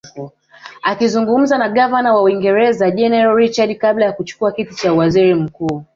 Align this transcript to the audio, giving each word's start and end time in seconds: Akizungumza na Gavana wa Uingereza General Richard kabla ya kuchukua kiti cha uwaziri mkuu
Akizungumza 0.83 1.57
na 1.57 1.69
Gavana 1.75 2.13
wa 2.15 2.23
Uingereza 2.23 2.91
General 2.91 3.35
Richard 3.35 3.77
kabla 3.77 4.05
ya 4.05 4.13
kuchukua 4.13 4.51
kiti 4.51 4.75
cha 4.75 4.93
uwaziri 4.93 5.33
mkuu 5.35 5.83